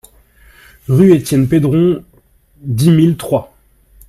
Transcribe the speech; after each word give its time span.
Rue 0.87 1.13
Étienne 1.13 1.47
Pedron, 1.47 2.03
dix 2.57 2.89
mille 2.89 3.17
Troyes 3.17 3.53